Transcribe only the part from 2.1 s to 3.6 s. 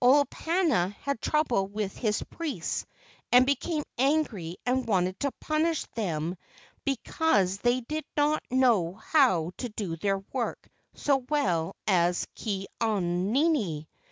priests and